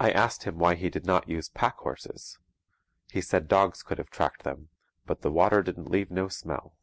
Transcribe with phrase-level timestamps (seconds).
[0.00, 2.40] I asked him why he did not use pack horses.
[3.12, 4.70] He said dogs could have tracked them,
[5.06, 6.74] but 'the water didn't leave no smell.'